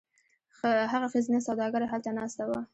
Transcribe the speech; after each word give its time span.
هغه 0.91 1.07
ښځینه 1.13 1.39
سوداګره 1.47 1.85
هلته 1.91 2.11
ناسته 2.17 2.43
وه. 2.49 2.59